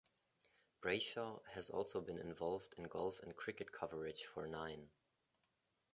Brayshaw 0.81 1.43
has 1.51 1.69
also 1.69 2.01
been 2.01 2.17
involved 2.17 2.73
in 2.75 2.85
golf 2.85 3.19
and 3.21 3.35
cricket 3.35 3.71
coverage 3.71 4.25
for 4.25 4.47
Nine. 4.47 4.89